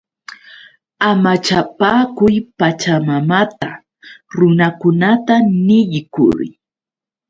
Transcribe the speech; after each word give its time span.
¡Amachapaakuy 1.09 2.35
Pachamamata! 2.57 3.69
Runakunata 4.35 5.35
niykuy. 5.65 6.45